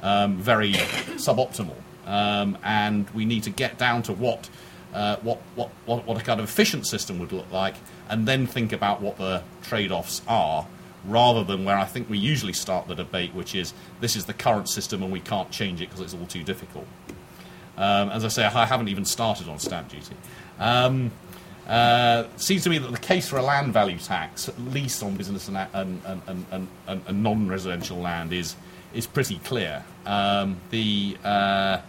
um, 0.01 0.37
very 0.37 0.73
suboptimal, 0.73 1.75
um, 2.07 2.57
and 2.63 3.09
we 3.11 3.25
need 3.25 3.43
to 3.43 3.49
get 3.49 3.77
down 3.77 4.01
to 4.03 4.13
what, 4.13 4.49
uh, 4.93 5.17
what, 5.17 5.39
what, 5.55 5.69
what, 5.85 6.05
what 6.05 6.21
a 6.21 6.23
kind 6.23 6.39
of 6.39 6.45
efficient 6.47 6.87
system 6.87 7.19
would 7.19 7.31
look 7.31 7.51
like, 7.51 7.75
and 8.09 8.27
then 8.27 8.45
think 8.47 8.71
about 8.71 9.01
what 9.01 9.17
the 9.17 9.43
trade-offs 9.61 10.21
are 10.27 10.67
rather 11.05 11.43
than 11.43 11.65
where 11.65 11.77
I 11.77 11.85
think 11.85 12.09
we 12.09 12.17
usually 12.17 12.53
start 12.53 12.87
the 12.87 12.95
debate, 12.95 13.33
which 13.33 13.55
is 13.55 13.73
this 13.99 14.15
is 14.15 14.25
the 14.25 14.33
current 14.33 14.69
system 14.69 15.03
and 15.03 15.11
we 15.11 15.19
can't 15.19 15.51
change 15.51 15.81
it 15.81 15.89
because 15.89 16.01
it's 16.01 16.13
all 16.13 16.27
too 16.27 16.43
difficult. 16.43 16.87
Um, 17.75 18.09
as 18.09 18.23
I 18.23 18.27
say, 18.27 18.45
I 18.45 18.65
haven't 18.65 18.87
even 18.87 19.03
started 19.03 19.49
on 19.49 19.59
stamp 19.59 19.89
duty. 19.89 20.15
Um, 20.59 21.11
uh, 21.67 22.25
seems 22.35 22.63
to 22.63 22.69
me 22.69 22.77
that 22.77 22.91
the 22.91 22.97
case 22.97 23.27
for 23.27 23.37
a 23.37 23.41
land 23.41 23.73
value 23.73 23.97
tax, 23.97 24.47
at 24.47 24.59
least 24.59 25.01
on 25.01 25.15
business 25.15 25.47
and, 25.47 25.57
and, 25.73 26.01
and, 26.05 26.45
and, 26.51 26.67
and 27.07 27.23
non-residential 27.23 27.97
land, 27.97 28.33
is 28.33 28.55
is 28.93 29.07
pretty 29.07 29.39
clear. 29.39 29.83
Um, 30.05 30.57
the 30.69 31.17
uh, 31.23 31.79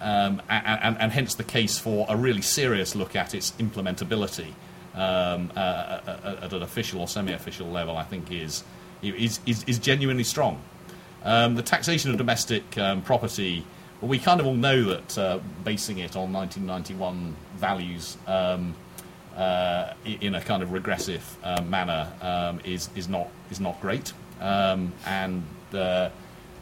um, 0.00 0.40
and, 0.48 0.96
and, 0.98 1.12
hence 1.12 1.34
the 1.34 1.44
case 1.44 1.78
for 1.78 2.06
a 2.08 2.16
really 2.16 2.40
serious 2.40 2.94
look 2.94 3.14
at 3.14 3.34
its 3.34 3.52
implementability 3.52 4.52
um, 4.94 5.52
uh, 5.54 5.58
uh, 5.58 6.00
uh, 6.24 6.36
at 6.42 6.52
an 6.52 6.62
official 6.62 7.00
or 7.00 7.08
semi-official 7.08 7.66
level, 7.68 7.96
I 7.96 8.04
think 8.04 8.32
is 8.32 8.64
is, 9.02 9.40
is, 9.46 9.64
is 9.64 9.78
genuinely 9.78 10.24
strong. 10.24 10.60
Um, 11.24 11.54
the 11.54 11.62
taxation 11.62 12.10
of 12.10 12.16
domestic 12.18 12.76
um, 12.78 13.02
property, 13.02 13.64
well, 14.00 14.08
we 14.08 14.18
kind 14.18 14.40
of 14.40 14.46
all 14.46 14.54
know 14.54 14.82
that 14.84 15.18
uh, 15.18 15.38
basing 15.64 15.98
it 15.98 16.16
on 16.16 16.32
1991 16.32 17.36
values 17.56 18.16
um, 18.26 18.74
uh, 19.36 19.94
in 20.04 20.34
a 20.34 20.40
kind 20.40 20.62
of 20.62 20.72
regressive 20.72 21.36
uh, 21.44 21.62
manner 21.62 22.10
um, 22.20 22.60
is, 22.64 22.90
is, 22.94 23.08
not, 23.08 23.28
is 23.50 23.60
not 23.60 23.80
great. 23.80 24.12
Um, 24.40 24.92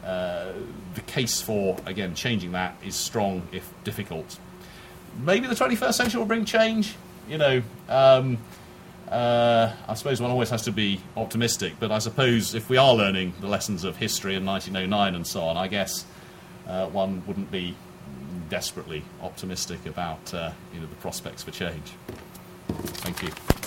the 0.03 1.01
case 1.07 1.41
for, 1.41 1.77
again, 1.87 2.15
changing 2.15 2.53
that 2.53 2.77
is 2.85 2.95
strong 2.95 3.47
if 3.53 3.73
difficult. 3.85 4.39
Maybe 5.21 5.47
the 5.47 5.55
21st 5.55 5.95
century 5.95 6.19
will 6.19 6.27
bring 6.27 6.45
change 6.45 6.95
you 7.29 7.39
know, 7.39 7.63
um, 7.89 8.39
uh, 9.11 9.73
I 9.87 9.95
suppose 9.95 10.21
one 10.21 10.31
always 10.31 10.51
has 10.51 10.63
to 10.63 10.73
be 10.73 11.01
optimistic, 11.17 11.75
but 11.79 11.91
I 11.91 11.99
suppose 11.99 12.55
if 12.55 12.69
we 12.69 12.77
are 12.77 12.95
learning 12.95 13.35
the 13.41 13.49
lessons 13.49 13.85
of 13.85 13.97
history 13.97 14.35
in 14.35 14.45
1909 14.45 15.15
and 15.15 15.27
so 15.27 15.43
on, 15.43 15.57
I 15.57 15.69
guess 15.69 16.05
uh, 16.67 16.87
one 16.87 17.23
wouldn't 17.27 17.51
be 17.51 17.77
desperately 18.49 19.05
optimistic 19.23 19.85
about 19.87 20.33
uh, 20.33 20.53
you 20.73 20.81
know, 20.81 20.87
the 20.87 20.97
prospects 20.97 21.43
for 21.43 21.51
change. 21.51 21.93
Thank 22.69 23.23
you. 23.23 23.58